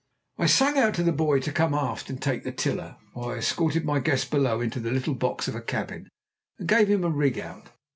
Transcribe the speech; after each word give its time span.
I 0.39 0.47
sang 0.47 0.79
out 0.79 0.95
to 0.95 1.03
the 1.03 1.11
boy 1.11 1.37
to 1.41 1.51
come 1.51 1.75
aft 1.75 2.09
and 2.09 2.19
take 2.19 2.43
the 2.43 2.51
tiller, 2.51 2.97
while 3.13 3.29
I 3.29 3.33
escorted 3.37 3.85
my 3.85 3.99
guest 3.99 4.31
below 4.31 4.59
into 4.59 4.79
the 4.79 4.89
little 4.89 5.13
box 5.13 5.47
of 5.47 5.53
a 5.53 5.61
cabin, 5.61 6.07
and 6.57 6.67
gave 6.67 6.87
him 6.87 7.03
a 7.03 7.11
rig 7.11 7.37
out. 7.37 7.69